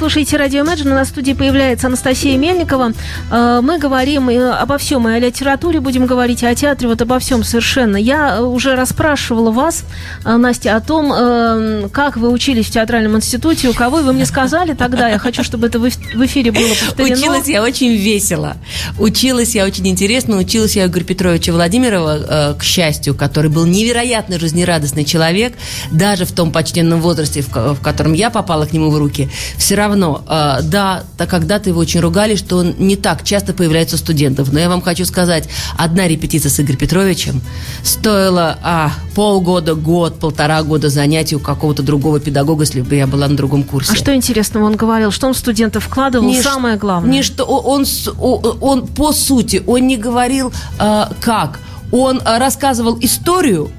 [0.00, 0.94] слушаете радио Imagine.
[0.94, 2.94] На студии появляется Анастасия Мельникова.
[3.30, 7.18] Э, мы говорим обо всем, и о литературе будем говорить, и о театре, вот обо
[7.18, 7.98] всем совершенно.
[7.98, 9.84] Я уже расспрашивала вас,
[10.24, 14.24] э, Настя, о том, э, как вы учились в театральном институте, у кого, вы мне
[14.24, 15.86] сказали тогда, я хочу, чтобы это в
[16.24, 17.18] эфире было повторено.
[17.18, 18.56] Училась я очень весело.
[18.98, 20.38] Училась я очень интересно.
[20.38, 25.52] Училась я у Игоря Петровича Владимирова, к счастью, который был невероятно жизнерадостный человек,
[25.90, 29.28] даже в том почтенном возрасте, в котором я попала к нему в руки
[29.58, 29.89] все равно,
[30.28, 34.52] э, да, когда-то его очень ругали, что он не так часто появляется у студентов.
[34.52, 37.40] Но я вам хочу сказать, одна репетиция с Игорем Петровичем
[37.82, 43.28] стоила а, полгода, год, полтора года занятий у какого-то другого педагога, если бы я была
[43.28, 43.92] на другом курсе.
[43.92, 45.10] А что интересного он говорил?
[45.10, 46.26] Что он в студентов вкладывал?
[46.26, 47.10] Не Самое главное.
[47.10, 47.84] Не что он,
[48.18, 51.60] он, он по сути, он не говорил э, как.
[51.92, 53.70] Он э, рассказывал историю,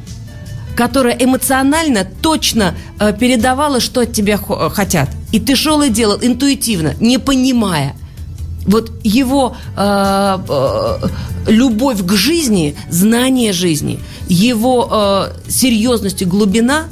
[0.75, 5.09] которая эмоционально точно э, передавала, что от тебя э, хотят.
[5.31, 7.95] И ты шел и делал интуитивно, не понимая.
[8.65, 11.07] Вот его э, э,
[11.47, 16.85] любовь к жизни, знание жизни, его э, серьезность и глубина,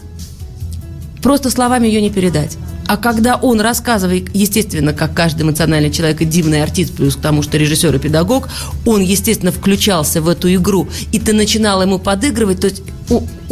[1.21, 2.57] просто словами ее не передать.
[2.89, 7.43] А когда он рассказывает, естественно, как каждый эмоциональный человек и дивный артист, плюс к тому,
[7.43, 8.49] что режиссер и педагог,
[8.83, 12.81] он, естественно, включался в эту игру, и ты начинала ему подыгрывать, то есть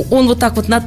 [0.09, 0.85] он вот так вот над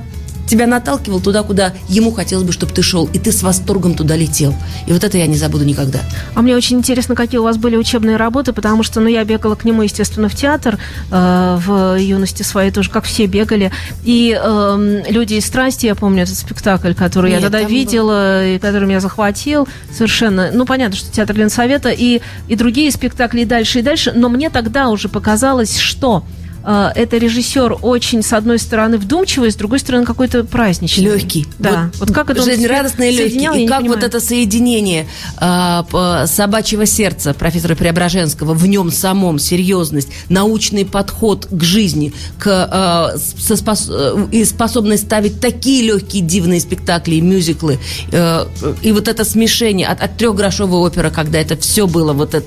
[0.50, 4.16] тебя наталкивал туда, куда ему хотелось бы, чтобы ты шел, и ты с восторгом туда
[4.16, 4.54] летел.
[4.86, 6.00] И вот это я не забуду никогда.
[6.34, 9.54] А мне очень интересно, какие у вас были учебные работы, потому что, ну, я бегала
[9.54, 10.78] к нему, естественно, в театр
[11.10, 13.70] э, в юности своей тоже, как все бегали.
[14.04, 18.56] И э, «Люди из страсти», я помню этот спектакль, который Нет, я тогда видела, был...
[18.56, 20.50] и который меня захватил совершенно.
[20.52, 24.12] Ну, понятно, что театр Ленсовета и, и другие спектакли и дальше, и дальше.
[24.14, 26.24] Но мне тогда уже показалось, что
[26.62, 31.04] это режиссер очень, с одной стороны, вдумчивый, с другой стороны, какой-то праздничный.
[31.04, 31.46] Легкий.
[31.58, 31.90] Да.
[31.94, 33.64] Вот, вот как это Жизнерадостный и легкий.
[33.64, 35.06] И как вот это соединение
[35.40, 43.18] э, собачьего сердца профессора Преображенского, в нем самом серьезность, научный подход к жизни, к, э,
[43.18, 47.78] со спос, э, и способность ставить такие легкие дивные спектакли и мюзиклы.
[48.12, 48.46] Э,
[48.82, 52.46] и вот это смешение от, от трехгрошовой оперы, когда это все было вот это,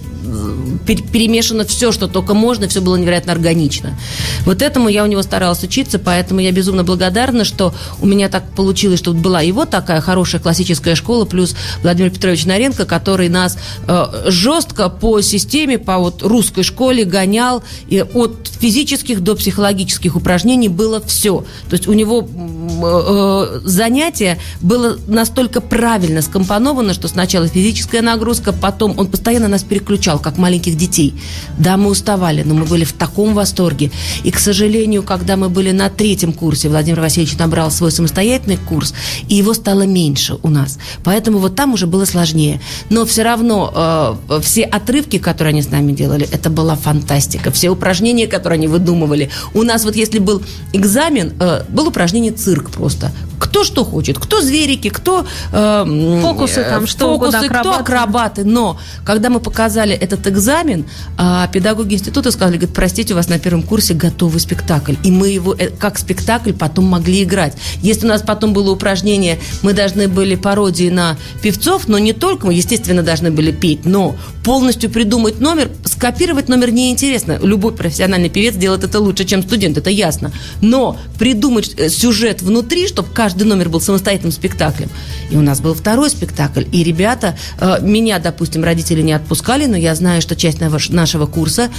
[0.86, 3.98] перемешано все, что только можно, все было невероятно органично.
[4.46, 8.44] Вот этому я у него старалась учиться, поэтому я безумно благодарна, что у меня так
[8.52, 14.24] получилось, что была его такая хорошая классическая школа, плюс Владимир Петрович Наренко, который нас э,
[14.28, 21.02] жестко по системе, по вот русской школе гонял, и от физических до психологических упражнений было
[21.06, 21.46] все.
[21.70, 28.94] То есть у него э, занятие было настолько правильно скомпоновано, что сначала физическая нагрузка, потом
[28.98, 31.14] он постоянно нас переключал, как маленьких детей.
[31.58, 33.92] Да, мы уставали, но мы были в таком восторге.
[34.24, 38.94] И, к сожалению, когда мы были на третьем курсе, Владимир Васильевич набрал свой самостоятельный курс,
[39.28, 40.80] и его стало меньше у нас.
[41.04, 42.62] Поэтому вот там уже было сложнее.
[42.90, 47.52] Но все равно э, все отрывки, которые они с нами делали, это была фантастика.
[47.52, 49.30] Все упражнения, которые они выдумывали.
[49.54, 50.42] У нас вот если был
[50.74, 53.12] экзамен, э, был упражнение цирк просто
[53.44, 58.46] кто что хочет, кто зверики, кто э, фокусы там, что фокусы, угодно, кто акробаты.
[58.46, 60.86] Но когда мы показали этот экзамен,
[61.18, 65.28] э, педагоги института сказали, говорит, простите, у вас на первом курсе готовый спектакль, и мы
[65.30, 67.54] его э, как спектакль потом могли играть.
[67.82, 72.48] Если у нас потом было упражнение, мы должны были пародии на певцов, но не только,
[72.48, 77.40] мы, естественно, должны были петь, но полностью придумать номер, скопировать номер неинтересно.
[77.42, 80.32] Любой профессиональный певец делает это лучше, чем студент, это ясно.
[80.62, 84.90] Но придумать э, сюжет внутри, чтобы каждый номер был самостоятельным спектаклем.
[85.32, 86.64] И у нас был второй спектакль.
[86.72, 91.70] И ребята, э, меня, допустим, родители не отпускали, но я знаю, что часть нашего курса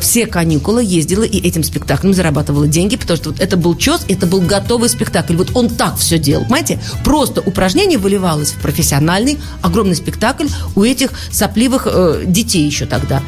[0.00, 4.26] все каникулы ездила и этим спектаклем зарабатывала деньги, потому что вот это был чес, это
[4.26, 5.36] был готовый спектакль.
[5.36, 6.80] Вот он так все делал, понимаете?
[7.04, 13.22] Просто упражнение выливалось в профессиональный огромный спектакль у этих сопливых э, детей еще тогда.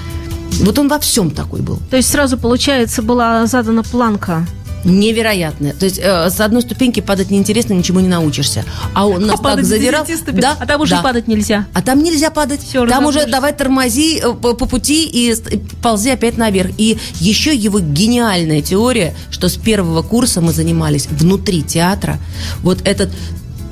[0.61, 1.79] Вот он во всем такой был.
[1.91, 4.47] То есть сразу, получается, была задана планка
[4.85, 5.73] невероятное.
[5.73, 8.65] То есть э, с одной ступеньки падать неинтересно, ничего не научишься.
[8.95, 10.07] А он нас а так задирал.
[10.33, 11.03] Да, а там уже да.
[11.03, 11.67] падать нельзя.
[11.73, 12.63] А там нельзя падать.
[12.63, 15.35] Все, там уже давай тормози э, по, по пути и
[15.83, 16.71] ползи опять наверх.
[16.79, 22.19] И еще его гениальная теория, что с первого курса мы занимались внутри театра.
[22.63, 23.11] Вот этот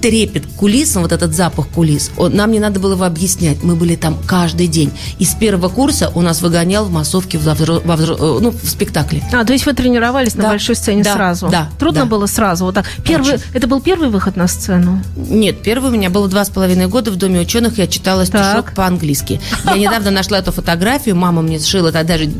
[0.05, 3.63] трепет кулисам, вот этот запах кулис, он, нам не надо было его объяснять.
[3.63, 4.93] Мы были там каждый день.
[5.19, 9.23] И с первого курса у нас выгонял в массовке, в, во, в, ну, в спектакле.
[9.33, 10.43] А, то есть вы тренировались да.
[10.43, 11.15] на большой сцене да.
[11.15, 11.49] сразу?
[11.49, 11.71] Да.
[11.79, 12.07] Трудно да.
[12.07, 12.67] было сразу?
[12.67, 12.85] Вот так.
[13.03, 15.03] Первый, это был первый выход на сцену?
[15.17, 17.79] Нет, первый у меня был два с половиной года в Доме ученых.
[17.79, 19.41] Я читала стишок по-английски.
[19.65, 21.17] Я недавно нашла эту фотографию.
[21.17, 22.31] Мама мне сшила, тогда даже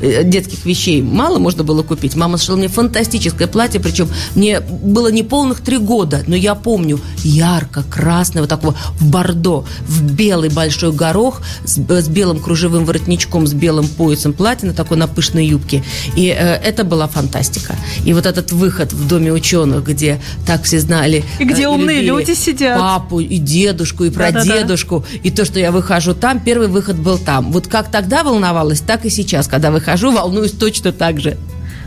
[0.00, 2.16] э, детских вещей мало можно было купить.
[2.16, 6.98] Мама сшила мне фантастическое платье, причем мне было не полных три года, но я помню,
[7.24, 13.86] ярко-красного, такого в бордо, в белый большой горох с, с белым кружевым воротничком, с белым
[13.88, 15.82] поясом платья на такой на пышной юбке.
[16.16, 17.76] И э, это была фантастика.
[18.04, 21.24] И вот этот выход в Доме ученых, где так все знали...
[21.38, 22.78] И где э, умные люди сидят.
[22.78, 25.04] Папу, и дедушку, и прадедушку.
[25.22, 27.52] И то, что я выхожу там, первый выход был там.
[27.52, 31.36] Вот как тогда волновалась, так и сейчас, когда выхожу, волнуюсь точно так же.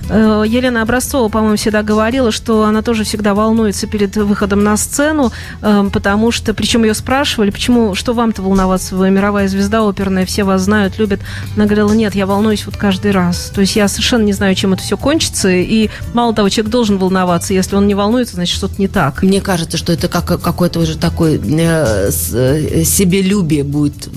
[0.10, 5.32] Э, Елена Образцова, по-моему, всегда говорила, что она тоже всегда волнуется перед выходом на сцену,
[5.62, 10.44] э, потому что, причем ее спрашивали, почему, что вам-то волноваться, вы мировая звезда оперная, все
[10.44, 11.22] вас знают, любят.
[11.56, 13.52] Она говорила, нет, я волнуюсь вот каждый раз.
[13.54, 16.98] То есть я совершенно не знаю, чем это все кончится, и мало того, человек должен
[16.98, 19.24] волноваться, если он не волнуется, значит, что-то не так.
[19.24, 24.10] Мне кажется, что это как какой-то уже такой э, э, себелюбие будет э,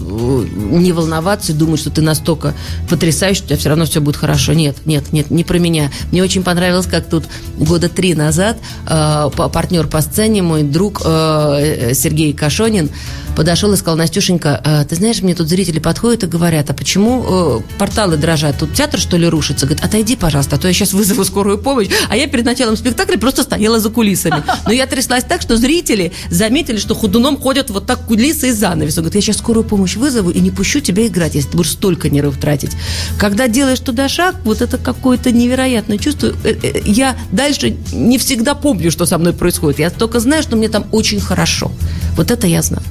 [0.54, 2.54] не волноваться и думать, что ты настолько
[2.90, 4.52] потрясающий, что у тебя все равно все будет хорошо.
[4.52, 5.90] Нет, нет, нет, не про меня меня.
[6.10, 7.24] Мне очень понравилось, как тут
[7.56, 12.90] года три назад э, партнер по сцене, мой друг э, Сергей Кашонин,
[13.38, 17.24] подошел и сказал, Настюшенька, э, ты знаешь, мне тут зрители подходят и говорят, а почему
[17.24, 18.58] э, порталы дрожат?
[18.58, 19.66] Тут театр, что ли, рушится?
[19.66, 21.86] Говорит, отойди, пожалуйста, а то я сейчас вызову скорую помощь.
[22.08, 24.42] А я перед началом спектакля просто стояла за кулисами.
[24.66, 28.98] Но я тряслась так, что зрители заметили, что худуном ходят вот так кулисы и занавес.
[28.98, 31.70] Он говорит, я сейчас скорую помощь вызову и не пущу тебя играть, если ты будешь
[31.70, 32.72] столько нервов тратить.
[33.20, 35.30] Когда делаешь туда шаг, вот это какое-то
[35.68, 36.32] невероятное чувство.
[36.44, 36.54] Э,
[36.84, 39.78] я дальше не всегда помню, что со мной происходит.
[39.78, 41.70] Я только знаю, что мне там очень хорошо.
[42.16, 42.82] Вот это я знаю.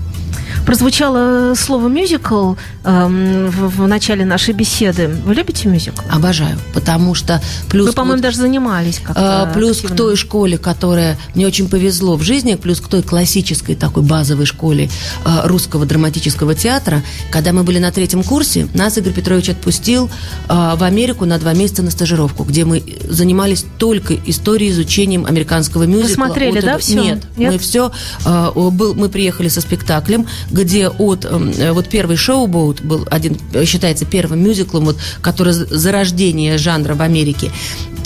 [0.67, 5.07] Прозвучало слово мюзикл эм, в, в начале нашей беседы.
[5.07, 6.01] Вы любите мюзикл?
[6.09, 7.87] Обожаю, потому что плюс...
[7.87, 9.95] Вы, по-моему, вот, даже занимались как-то э, Плюс активно.
[9.95, 14.45] к той школе, которая мне очень повезло в жизни, плюс к той классической такой базовой
[14.45, 14.89] школе
[15.23, 20.09] э, русского драматического театра, когда мы были на третьем курсе, нас Игорь Петрович отпустил
[20.49, 25.83] э, в Америку на два месяца на стажировку, где мы занимались только историей, изучением американского
[25.83, 26.07] мюзикла.
[26.09, 27.01] Вы смотрели, да, все?
[27.01, 27.93] Нет, Нет, мы все...
[28.25, 33.37] Э, был, мы приехали со спектаклем, где от эм, э, вот первый шоу-боут был один,
[33.65, 37.51] считается первым мюзиклом, вот, который зарождение жанра в Америке.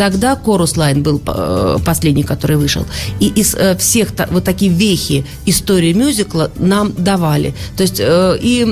[0.01, 2.87] Тогда Chorus Line был э, последний, который вышел.
[3.19, 7.53] И из э, всех вот такие вехи истории мюзикла нам давали.
[7.77, 8.63] То есть и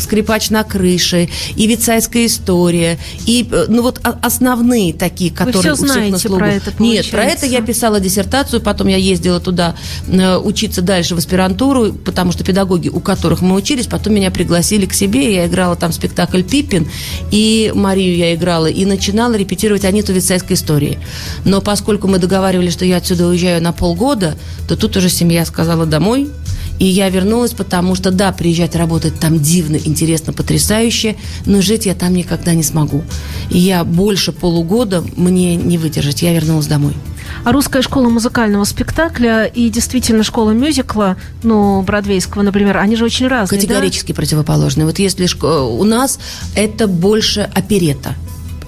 [0.00, 6.14] «Скрипач на крыше», и «Вицайская история», и ну вот основные такие, которые Вы все знаете
[6.14, 9.76] у всех на про это, Нет, про это я писала диссертацию, потом я ездила туда
[10.42, 14.92] учиться дальше в аспирантуру, потому что педагоги, у которых мы учились, потом меня пригласили к
[14.92, 16.88] себе, я играла там спектакль «Пиппин»,
[17.30, 20.98] и Марию я играла, и начинала репетировать Аниту Вицайской истории.
[21.44, 24.36] Но поскольку мы договаривались, что я отсюда уезжаю на полгода,
[24.68, 26.28] то тут уже семья сказала «домой»,
[26.78, 31.94] и я вернулась, потому что, да, приезжать работать там дивно, интересно, потрясающе, но жить я
[31.94, 33.02] там никогда не смогу.
[33.50, 36.22] И я больше полугода мне не выдержать.
[36.22, 36.94] Я вернулась домой.
[37.44, 43.26] А русская школа музыкального спектакля и действительно школа мюзикла, ну, бродвейского, например, они же очень
[43.26, 44.16] разные, Категорически да?
[44.16, 44.86] противоположные.
[44.86, 46.18] Вот если у нас
[46.54, 48.14] это больше оперета.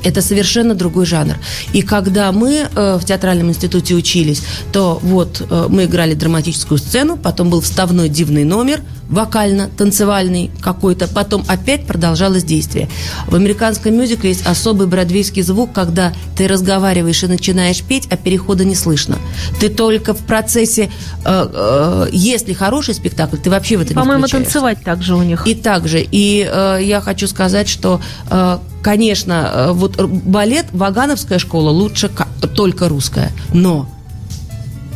[0.04, 1.34] Это совершенно другой жанр.
[1.72, 4.42] И когда мы э, в театральном институте учились,
[4.72, 11.44] то вот э, мы играли драматическую сцену, потом был вставной дивный номер, вокально-танцевальный какой-то, потом
[11.48, 12.88] опять продолжалось действие.
[13.26, 18.64] В американском мюзикле есть особый бродвейский звук, когда ты разговариваешь и начинаешь петь, а перехода
[18.64, 19.18] не слышно.
[19.58, 20.90] Ты только в процессе,
[21.24, 25.46] э, э, если хороший спектакль, ты вообще в это По-моему, не танцевать также у них.
[25.46, 26.00] И также.
[26.00, 28.00] И э, я хочу сказать, что
[28.30, 32.10] э, конечно, э, вот балет, Вагановская школа лучше
[32.54, 33.88] только русская, но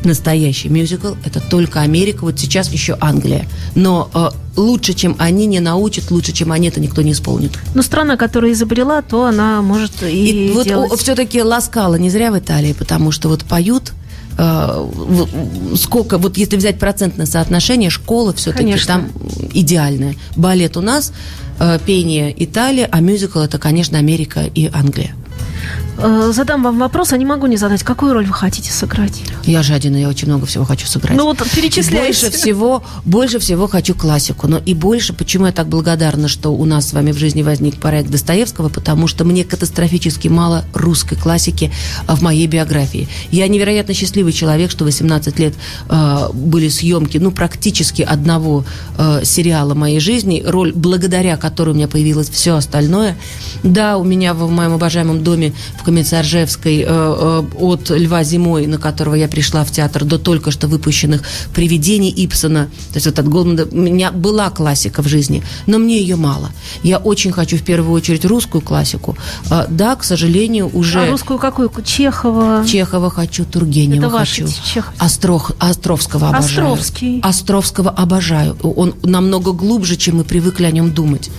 [0.04, 3.46] настоящий мюзикл это только Америка, вот сейчас еще Англия.
[3.75, 4.28] Но э,
[4.61, 7.52] лучше, чем они не научат, лучше, чем они это никто не исполнит.
[7.75, 10.92] Но страна, которая изобрела, то она может и, и вот делать...
[11.00, 13.92] все-таки Ласкала не зря в Италии, потому что вот поют
[14.38, 14.88] э,
[15.76, 19.11] сколько, вот если взять процентное соотношение, школа все-таки там
[19.52, 20.16] идеальная.
[20.37, 21.12] Балет у нас
[21.58, 25.14] Э, пение Италия, а мюзикл это, конечно, Америка и Англия.
[25.99, 27.83] Э, задам вам вопрос, а не могу не задать.
[27.83, 29.23] Какую роль вы хотите сыграть?
[29.45, 31.16] Я жадина, я очень много всего хочу сыграть.
[31.16, 32.07] Ну вот перечисляйте.
[32.07, 34.49] Больше всего, больше всего хочу классику.
[34.49, 37.76] Но и больше, почему я так благодарна, что у нас с вами в жизни возник
[37.76, 41.73] проект Достоевского, потому что мне катастрофически мало русской классики
[42.09, 43.09] в моей биографии.
[43.31, 45.54] Я невероятно счастливый человек, что 18 лет
[45.88, 48.64] э, были съемки, ну, практически одного
[48.99, 53.16] э, сериала моей жизни, роль, благодаря которой у меня появилось все остальное.
[53.62, 58.78] Да, у меня в моем обожаемом доме в Комиссаржевской э, э, от Льва Зимой, на
[58.78, 61.23] которого я пришла в театр, до только что выпущенных
[61.54, 62.66] «Привидений» Ипсона.
[62.92, 66.50] То есть вот от Голмана у меня была классика в жизни, но мне ее мало.
[66.83, 69.16] Я очень хочу в первую очередь русскую классику.
[69.50, 71.00] Э, да, к сожалению, уже...
[71.00, 71.71] А русскую какую?
[71.85, 72.64] Чехова?
[72.66, 74.49] Чехова хочу, Тургенева Это хочу.
[74.49, 74.94] Чехов...
[74.99, 75.52] Остров...
[75.59, 76.73] Островского обожаю.
[76.73, 77.21] Островский.
[77.21, 78.56] Островского обожаю.
[78.62, 81.30] Он намного глубже, чем мы привыкли о нем думать.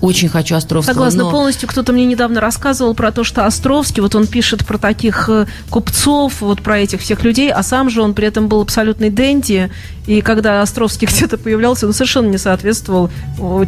[0.00, 0.94] Очень хочу Островского.
[0.94, 1.30] Согласна но...
[1.30, 1.68] полностью.
[1.68, 6.40] Кто-то мне недавно рассказывал про то, что Островский, вот он пишет про таких э, купцов,
[6.40, 9.70] вот про этих всех людей, а сам же он при этом был абсолютный денди,
[10.10, 13.10] и когда Островский где-то появлялся, он совершенно не соответствовал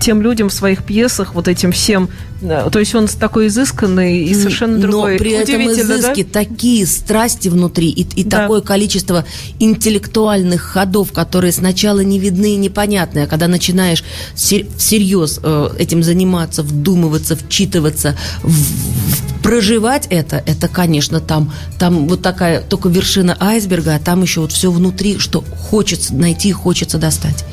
[0.01, 2.09] тем людям в своих пьесах, вот этим всем.
[2.41, 5.13] То есть он такой изысканный и совершенно другой.
[5.13, 6.41] Но при этом изыски да?
[6.41, 8.41] такие страсти внутри и, и да.
[8.41, 9.25] такое количество
[9.61, 14.03] интеллектуальных ходов, которые сначала не видны и непонятны, а когда начинаешь
[14.35, 18.17] всерьез э, этим заниматься, вдумываться, вчитываться,
[19.43, 24.53] проживать это, это, конечно, там, там вот такая только вершина айсберга, а там еще вот
[24.53, 27.45] все внутри, что хочется найти, хочется достать.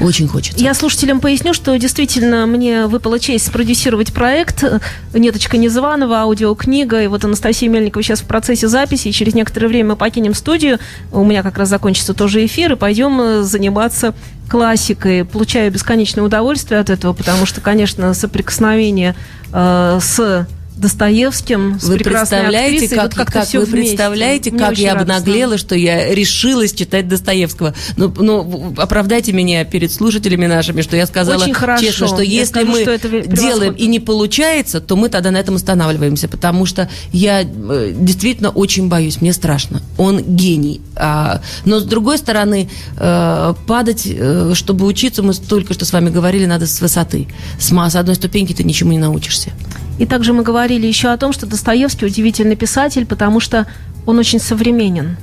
[0.00, 0.62] Очень хочется.
[0.62, 4.64] Я слушателям поясню, что действительно мне выпала честь спродюсировать проект
[5.12, 7.02] «Неточка Незваного», аудиокнига.
[7.02, 10.78] И вот Анастасия Мельникова сейчас в процессе записи, и через некоторое время мы покинем студию.
[11.10, 14.14] У меня как раз закончится тоже эфир, и пойдем э, заниматься
[14.48, 15.24] классикой.
[15.24, 19.16] Получаю бесконечное удовольствие от этого, потому что, конечно, соприкосновение
[19.52, 20.46] э, с
[20.78, 25.16] Достоевским, с вы представляете, актрисой, как, вот как, как вы представляете, Мне как я радостно.
[25.16, 27.74] обнаглела, что я решилась читать Достоевского.
[27.96, 31.84] Ну, ну, оправдайте меня перед слушателями нашими, что я сказала Очень хорошо.
[31.84, 35.30] честно, что я если скажу, мы что это делаем и не получается, то мы тогда
[35.30, 39.82] на этом останавливаемся, потому что я э, действительно очень боюсь, мне страшно.
[39.96, 40.80] Он гений.
[40.94, 46.10] А, но с другой стороны, э, падать, э, чтобы учиться, мы только что с вами
[46.10, 47.26] говорили, надо с высоты.
[47.58, 49.52] С, с одной ступеньки ты ничему не научишься.
[49.98, 53.66] И также мы говорили еще о том, что Достоевский удивительный писатель, потому что
[54.06, 55.16] он очень современен.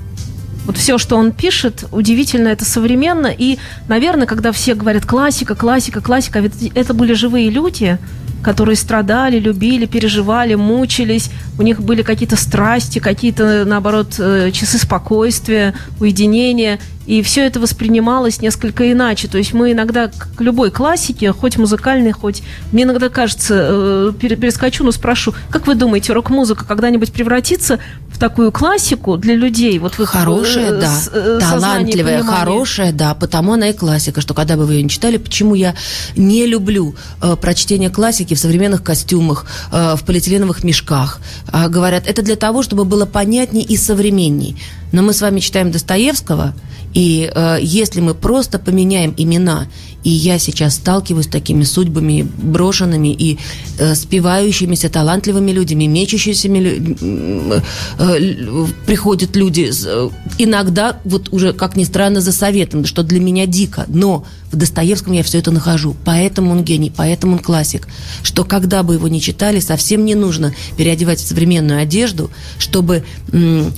[0.66, 3.28] Вот все, что он пишет, удивительно, это современно.
[3.28, 8.00] И, наверное, когда все говорят классика, классика, классика, ведь это были живые люди,
[8.44, 11.30] которые страдали, любили, переживали, мучились.
[11.58, 16.80] У них были какие-то страсти, какие-то, наоборот, э, часы спокойствия, уединения.
[17.06, 19.28] И все это воспринималось несколько иначе.
[19.28, 22.42] То есть мы иногда к любой классике, хоть музыкальной, хоть...
[22.72, 28.52] Мне иногда кажется, э, перескочу, но спрошу, как вы думаете, рок-музыка когда-нибудь превратится в такую
[28.52, 29.78] классику для людей?
[29.80, 34.56] Вот вы хорошая, э, да, э, талантливая, хорошая, да, потому она и классика, что когда
[34.56, 35.76] бы вы ее не читали, почему я
[36.16, 41.20] не люблю э, прочтение классики в современных костюмах, э, в полиэтиленовых мешках.
[41.52, 44.56] Э, говорят, это для того, чтобы было понятней и современней.
[44.96, 46.54] Но мы с вами читаем Достоевского,
[46.94, 49.68] и э, если мы просто поменяем имена,
[50.06, 53.38] и я сейчас сталкиваюсь с такими судьбами брошенными и
[53.78, 57.62] э, спивающимися талантливыми людьми, мечущимися э,
[58.00, 63.48] э, приходят люди э, иногда, вот уже, как ни странно, за советом, что для меня
[63.48, 67.90] дико, но в Достоевском я все это нахожу, поэтому он гений, поэтому он классик,
[68.24, 73.04] что когда бы его не читали, совсем не нужно переодевать в современную одежду, чтобы...
[73.34, 73.70] Э,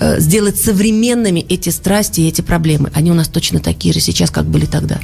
[0.00, 2.90] сделать современными эти страсти и эти проблемы.
[2.94, 4.98] Они у нас точно такие же сейчас, как были тогда.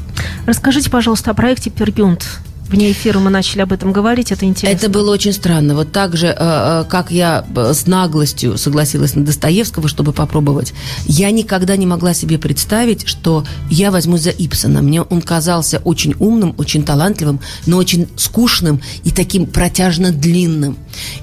[0.47, 2.27] Расскажите, пожалуйста, о проекте «Пергюнт».
[2.71, 4.77] Вне эфира мы начали об этом говорить, это интересно.
[4.77, 5.75] Это было очень странно.
[5.75, 10.73] Вот так же, э, э, как я с наглостью согласилась на Достоевского, чтобы попробовать,
[11.07, 14.83] я никогда не могла себе представить, что я возьму за Ипсона.
[14.83, 20.77] Мне он казался очень умным, очень талантливым, но очень скучным и таким протяжно длинным.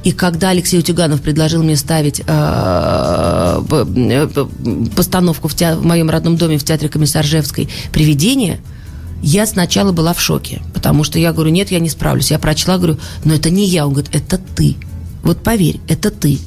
[0.04, 3.62] И когда Алексей Утюганов предложил мне ставить э,
[4.98, 8.60] постановку в, в моем родном доме в театре Комиссаржевской «Привидение»,
[9.22, 12.32] я сначала была в шоке, потому что я говорю, нет, я не справлюсь.
[12.32, 13.86] Я прочла, говорю, но это не я.
[13.86, 14.76] Он говорит, это ты.
[15.24, 16.40] Вот поверь, это ты.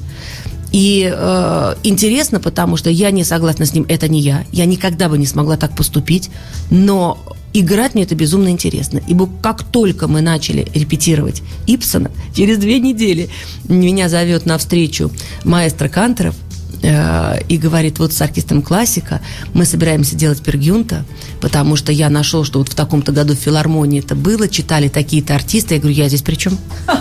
[0.71, 4.45] И э, интересно, потому что я не согласна с ним, это не я.
[4.51, 6.29] Я никогда бы не смогла так поступить,
[6.69, 7.17] но
[7.53, 9.01] играть мне это безумно интересно.
[9.07, 13.29] Ибо как только мы начали репетировать Ипсона, через две недели
[13.67, 15.11] меня зовет на встречу
[15.43, 16.35] маэстро Кантеров,
[16.83, 19.21] Э, и говорит, вот с оркестром классика
[19.53, 21.05] мы собираемся делать Пергюнта,
[21.39, 25.35] потому что я нашел, что вот в таком-то году в филармонии это было, читали такие-то
[25.35, 25.75] артисты.
[25.75, 26.57] Я говорю, я здесь при чем?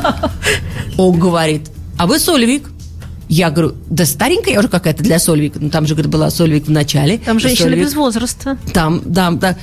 [0.99, 2.70] Он говорит, а вы Сольвик.
[3.28, 5.54] Я говорю, да старенькая я уже какая-то для Сольвик.
[5.54, 7.18] Ну, там же, говорит, была Сольвик в начале.
[7.18, 7.84] Там женщина Сольвик.
[7.84, 8.58] без возраста.
[8.75, 9.56] Там, да, да.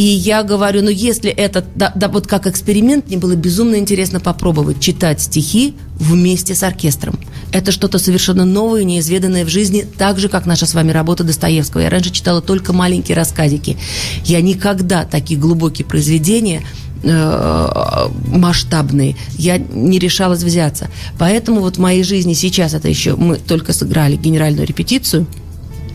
[0.00, 4.18] И я говорю, ну если это, да, да вот как эксперимент, мне было безумно интересно
[4.18, 7.20] попробовать читать стихи вместе с оркестром.
[7.52, 11.82] Это что-то совершенно новое, неизведанное в жизни, так же, как наша с вами работа Достоевского.
[11.82, 13.76] Я раньше читала только маленькие рассказики.
[14.24, 16.62] Я никогда такие глубокие произведения
[17.02, 20.88] э, масштабные, я не решалась взяться.
[21.18, 25.26] Поэтому вот в моей жизни сейчас это еще, мы только сыграли генеральную репетицию,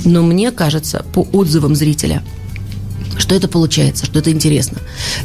[0.03, 2.21] но мне кажется, по отзывам зрителя–
[3.17, 4.79] что это получается, что это интересно.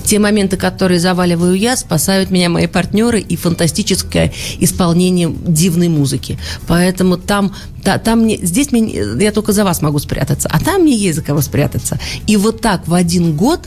[0.04, 6.38] Те моменты, которые заваливаю я, спасают меня мои партнеры и фантастическое исполнение дивной музыки.
[6.66, 10.82] Поэтому там, та, там мне, здесь мне, я только за вас могу спрятаться, а там
[10.82, 11.98] мне есть за кого спрятаться.
[12.26, 13.60] И вот так в один год,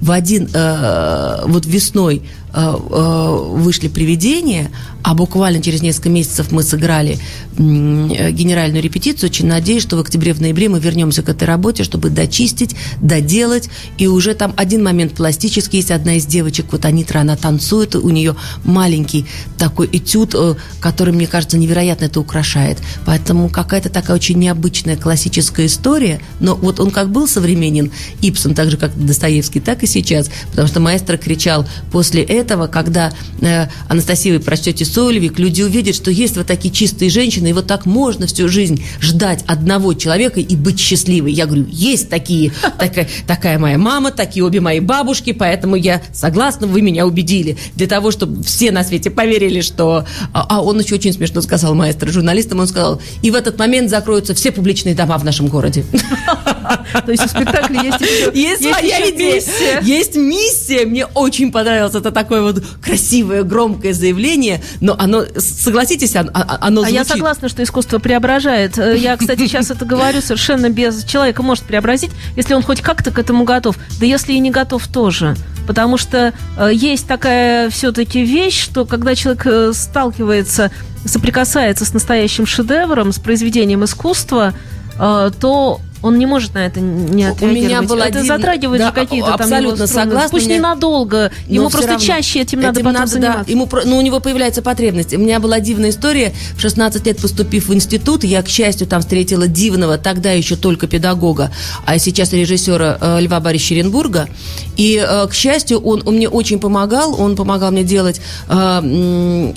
[0.00, 2.22] в один, э, вот весной
[2.52, 4.70] вышли «Привидения»,
[5.02, 7.18] а буквально через несколько месяцев мы сыграли
[7.56, 9.30] генеральную репетицию.
[9.30, 13.70] Очень надеюсь, что в октябре, в ноябре мы вернемся к этой работе, чтобы дочистить, доделать.
[13.96, 15.78] И уже там один момент пластический.
[15.78, 19.26] Есть одна из девочек, вот Анитра, она танцует, у нее маленький
[19.56, 22.78] такой этюд, э, который, мне кажется, невероятно это украшает.
[23.06, 26.20] Поэтому какая-то такая очень необычная классическая история.
[26.40, 27.90] Но вот он как был современен,
[28.20, 30.30] Ипсон, так же, как Достоевский, так и сейчас.
[30.50, 36.36] Потому что маэстро кричал после когда э, Анастасия, вы прочтете Сольвик, люди увидят, что есть
[36.36, 40.78] вот такие чистые женщины, и вот так можно всю жизнь ждать одного человека и быть
[40.78, 41.32] счастливой.
[41.32, 46.66] Я говорю, есть такие, такая, такая моя мама, такие обе мои бабушки, поэтому я согласна,
[46.66, 47.56] вы меня убедили.
[47.74, 50.04] Для того, чтобы все на свете поверили, что...
[50.32, 53.90] А, а он еще очень смешно сказал, маэстро, журналистам, он сказал, и в этот момент
[53.90, 55.84] закроются все публичные дома в нашем городе.
[57.04, 59.80] То есть у спектакля есть есть своя миссия.
[59.82, 60.86] Есть миссия.
[60.86, 66.94] Мне очень понравилось это так такое вот красивое, громкое заявление, но оно, согласитесь, оно, звучит.
[66.94, 68.78] А я согласна, что искусство преображает.
[68.78, 71.04] Э, я, кстати, сейчас это говорю совершенно без...
[71.04, 73.76] Человека может преобразить, если он хоть как-то к этому готов.
[73.98, 75.36] Да если и не готов тоже.
[75.66, 80.70] Потому что э, есть такая все-таки вещь, что когда человек э, сталкивается,
[81.06, 84.52] соприкасается с настоящим шедевром, с произведением искусства,
[84.98, 87.64] то он не может на это не отреагировать.
[87.64, 88.26] У меня было это один...
[88.26, 90.30] затрагивает да, же какие-то там абсолютно согласна.
[90.30, 90.56] Пусть меня...
[90.56, 92.04] ненадолго, ему просто равно.
[92.04, 93.44] чаще этим надо этим потом надо, заниматься.
[93.44, 95.14] Да, ему, ну, у него появляется потребность.
[95.14, 96.32] У меня была дивная история.
[96.56, 100.86] В 16 лет поступив в институт, я, к счастью, там встретила дивного, тогда еще только
[100.86, 101.50] педагога,
[101.84, 104.28] а сейчас режиссера э, Льва Борисовича Оренбурга.
[104.76, 107.20] И, э, к счастью, он, он мне очень помогал.
[107.20, 108.52] Он помогал мне делать э,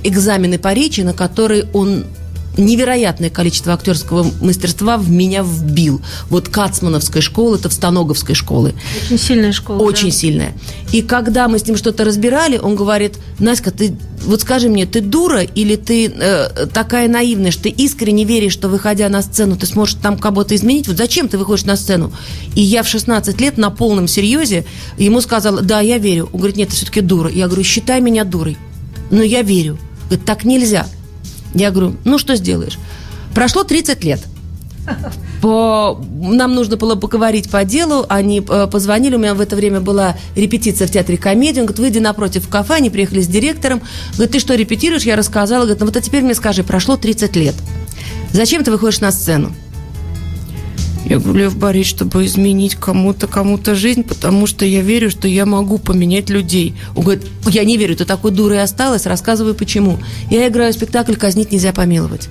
[0.04, 2.06] экзамены по речи, на которые он
[2.58, 6.02] невероятное количество актерского мастерства в меня вбил.
[6.30, 8.74] Вот Кацмановская школа, это Встановговской школы.
[9.04, 9.80] Очень сильная школа.
[9.80, 10.12] Очень да.
[10.12, 10.54] сильная.
[10.92, 15.02] И когда мы с ним что-то разбирали, он говорит, Наська, ты вот скажи мне, ты
[15.02, 19.66] дура или ты э, такая наивная, что ты искренне веришь, что выходя на сцену, ты
[19.66, 20.88] сможешь там кого-то изменить?
[20.88, 22.12] Вот зачем ты выходишь на сцену?
[22.56, 24.66] И я в 16 лет на полном серьезе
[24.98, 26.30] ему сказала, да, я верю.
[26.34, 27.30] Он говорит, нет, ты все-таки дура.
[27.30, 28.58] Я говорю, считай меня дурой.
[29.10, 29.78] Но я верю.
[30.08, 30.88] Говорит, так нельзя.
[31.54, 32.78] Я говорю, ну что сделаешь?
[33.34, 34.22] Прошло 30 лет.
[35.42, 36.00] По...
[36.22, 38.06] Нам нужно было поговорить по делу.
[38.10, 39.16] Они э, позвонили.
[39.16, 41.60] У меня в это время была репетиция в театре комедии.
[41.60, 42.76] Он говорит, выйди напротив в кафе.
[42.76, 43.82] Они приехали с директором.
[44.14, 45.04] Говорит, ты что, репетируешь?
[45.04, 45.64] Я рассказала.
[45.64, 47.56] Говорит, ну вот а теперь мне скажи, прошло 30 лет.
[48.32, 49.52] Зачем ты выходишь на сцену?
[51.12, 55.46] Я говорю, Лев Борисович, чтобы изменить кому-то, кому-то жизнь, потому что я верю, что я
[55.46, 56.74] могу поменять людей.
[56.96, 60.00] Он говорит, я не верю, ты такой дурой осталась, рассказывай почему.
[60.30, 62.30] Я играю спектакль «Казнить нельзя помиловать».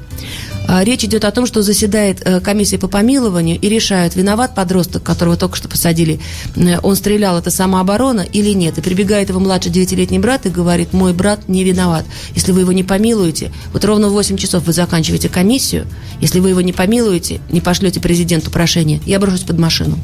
[0.69, 5.03] А, речь идет о том, что заседает э, комиссия по помилованию и решают, виноват подросток,
[5.03, 6.21] которого только что посадили,
[6.55, 8.79] э, он стрелял, это самооборона или нет.
[8.79, 12.05] И прибегает его младший девятилетний брат и говорит, мой брат не виноват.
[12.35, 15.87] Если вы его не помилуете, вот ровно в 8 часов вы заканчиваете комиссию,
[16.21, 19.99] если вы его не помилуете, не пошлете президенту прошение, я брошусь под машину.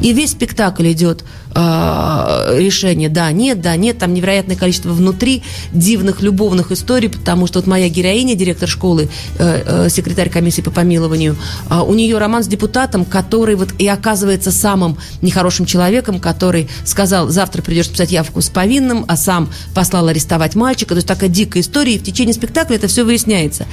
[0.00, 1.24] И весь спектакль идет
[1.58, 3.98] э, решение да, нет, да, нет.
[3.98, 5.42] Там невероятное количество внутри
[5.72, 10.70] дивных любовных историй, потому что вот моя героиня, директор школы, э, э, секретарь комиссии по
[10.70, 11.36] помилованию,
[11.70, 17.28] э, у нее роман с депутатом, который вот и оказывается самым нехорошим человеком, который сказал,
[17.28, 20.90] завтра придешь писать явку с повинным, а сам послал арестовать мальчика.
[20.90, 23.66] То есть такая дикая история, и в течение спектакля это все выясняется.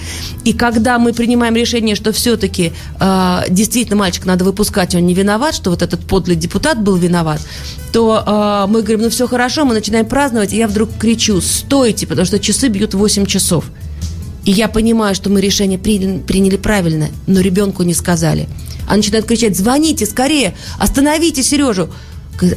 [0.43, 5.55] И когда мы принимаем решение, что все-таки э, действительно мальчик надо выпускать, он не виноват,
[5.55, 7.41] что вот этот подлый депутат был виноват,
[7.91, 8.23] то
[8.67, 12.25] э, мы говорим, ну все хорошо, мы начинаем праздновать, и я вдруг кричу, стойте, потому
[12.25, 13.65] что часы бьют 8 часов.
[14.43, 18.47] И я понимаю, что мы решение приняли, приняли правильно, но ребенку не сказали.
[18.87, 21.89] Она начинает кричать, звоните скорее, остановите Сережу.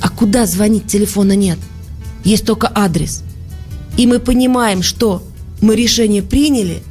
[0.00, 0.86] А куда звонить?
[0.86, 1.58] Телефона нет.
[2.24, 3.22] Есть только адрес.
[3.96, 5.22] И мы понимаем, что
[5.60, 6.82] мы решение приняли,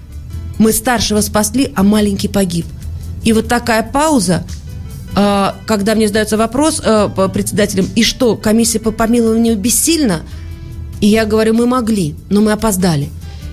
[0.58, 2.66] мы старшего спасли, а маленький погиб.
[3.24, 4.46] И вот такая пауза,
[5.66, 10.22] когда мне задается вопрос э, председателем, и что, комиссия по помилованию бессильна?
[11.02, 13.10] И я говорю, мы могли, но мы опоздали.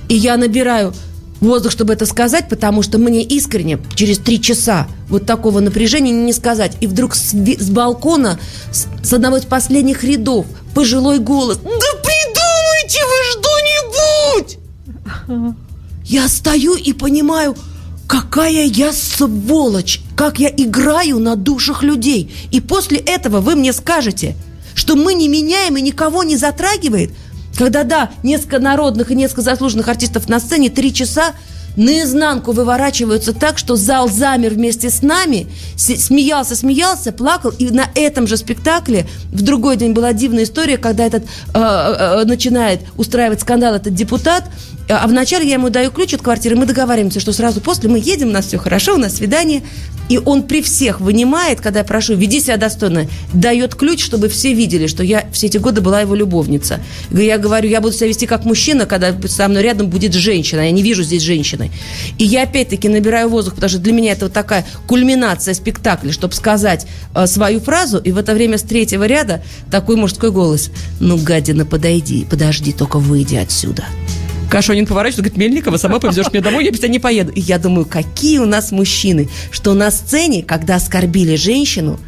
[0.08, 0.92] И я набираю
[1.40, 6.32] воздух, чтобы это сказать, потому что мне искренне через три часа вот такого напряжения не
[6.32, 6.76] сказать.
[6.80, 8.38] И вдруг с, с балкона,
[8.70, 11.58] с, с одного из последних рядов, пожилой голос.
[11.58, 14.58] Да придумайте вы что-нибудь!
[16.04, 17.56] Я стою и понимаю,
[18.06, 22.32] какая я сволочь, как я играю на душах людей.
[22.50, 24.36] И после этого вы мне скажете,
[24.74, 27.10] что мы не меняем и никого не затрагивает–
[27.56, 31.34] когда, да, несколько народных и несколько заслуженных артистов на сцене три часа
[31.76, 37.50] наизнанку выворачиваются так, что зал замер вместе с нами, смеялся, смеялся, плакал.
[37.50, 42.24] И на этом же спектакле в другой день была дивная история, когда этот э, э,
[42.24, 44.44] начинает устраивать скандал этот депутат,
[44.88, 48.28] а вначале я ему даю ключ от квартиры, мы договариваемся, что сразу после мы едем,
[48.28, 49.62] у нас все хорошо, у нас свидание.
[50.08, 54.52] И он при всех вынимает, когда я прошу, веди себя достойно, дает ключ, чтобы все
[54.52, 56.80] видели, что я все эти годы была его любовница.
[57.10, 60.60] Я говорю, я буду себя вести как мужчина, когда со мной рядом будет женщина.
[60.60, 61.70] Я не вижу здесь женщины.
[62.18, 66.34] И я опять-таки набираю воздух, потому что для меня это вот такая кульминация спектакля, чтобы
[66.34, 67.98] сказать э, свою фразу.
[67.98, 70.70] И в это время с третьего ряда такой мужской голос.
[71.00, 73.84] Ну, гадина, подойди, подожди, только выйди отсюда.
[74.54, 77.32] Кашонин поворачивается, говорит, Мельникова, сама повезешь меня домой, я без тебя не поеду.
[77.32, 81.98] И я думаю, какие у нас мужчины, что на сцене, когда оскорбили женщину,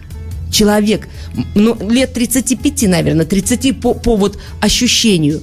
[0.53, 1.09] человек,
[1.57, 5.43] ну, лет 35, наверное, 30 по, по вот ощущению,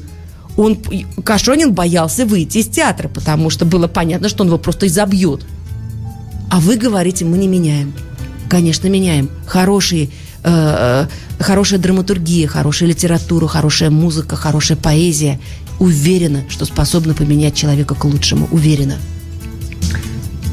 [0.56, 0.78] он,
[1.26, 5.46] Кашонин боялся выйти из театра, потому что было понятно, что он его просто изобьет.
[6.50, 7.94] А вы говорите, мы не меняем.
[8.50, 9.30] Конечно, меняем.
[9.46, 10.08] Хорошие э,
[10.46, 11.08] э,
[11.44, 15.42] хорошая драматургия, хорошая литература, хорошая музыка, хорошая поэзия
[15.80, 18.48] уверена, что способна поменять человека к лучшему.
[18.52, 18.98] Уверена.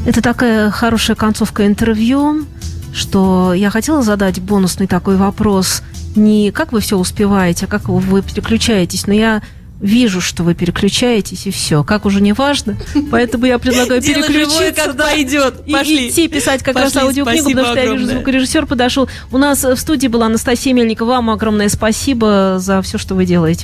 [0.06, 2.46] Это такая хорошая концовка интервью,
[2.94, 5.82] что я хотела задать бонусный такой вопрос.
[6.16, 9.06] Не как вы все успеваете, а как вы переключаетесь.
[9.06, 9.42] Но я
[9.80, 11.82] вижу, что вы переключаетесь, и все.
[11.82, 12.76] Как уже не важно.
[13.10, 14.72] Поэтому я предлагаю переключиться.
[14.74, 15.64] как пойдет.
[15.70, 16.06] Пошли.
[16.06, 19.08] И идти писать как раз аудиокнигу, потому что я вижу, звукорежиссер подошел.
[19.32, 21.10] У нас в студии была Анастасия Мельникова.
[21.10, 23.58] Вам огромное спасибо за все, что вы делаете.